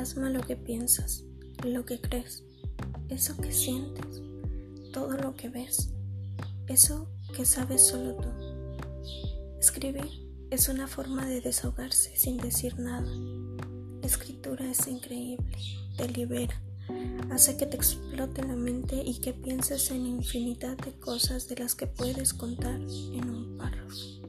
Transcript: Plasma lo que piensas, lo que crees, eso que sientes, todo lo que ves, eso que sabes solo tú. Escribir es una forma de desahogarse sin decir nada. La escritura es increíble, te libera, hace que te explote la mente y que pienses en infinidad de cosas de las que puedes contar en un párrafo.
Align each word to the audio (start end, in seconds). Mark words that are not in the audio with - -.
Plasma 0.00 0.30
lo 0.30 0.40
que 0.40 0.56
piensas, 0.56 1.24
lo 1.62 1.84
que 1.84 2.00
crees, 2.00 2.42
eso 3.10 3.36
que 3.36 3.52
sientes, 3.52 4.22
todo 4.94 5.12
lo 5.12 5.36
que 5.36 5.50
ves, 5.50 5.90
eso 6.68 7.06
que 7.36 7.44
sabes 7.44 7.86
solo 7.86 8.14
tú. 8.14 8.30
Escribir 9.60 10.08
es 10.50 10.70
una 10.70 10.88
forma 10.88 11.26
de 11.26 11.42
desahogarse 11.42 12.16
sin 12.16 12.38
decir 12.38 12.78
nada. 12.78 13.12
La 14.00 14.06
escritura 14.06 14.70
es 14.70 14.86
increíble, 14.86 15.58
te 15.98 16.08
libera, 16.08 16.62
hace 17.30 17.58
que 17.58 17.66
te 17.66 17.76
explote 17.76 18.42
la 18.42 18.56
mente 18.56 19.02
y 19.04 19.20
que 19.20 19.34
pienses 19.34 19.90
en 19.90 20.06
infinidad 20.06 20.78
de 20.78 20.92
cosas 20.92 21.46
de 21.46 21.56
las 21.56 21.74
que 21.74 21.86
puedes 21.86 22.32
contar 22.32 22.80
en 22.80 23.28
un 23.28 23.58
párrafo. 23.58 24.19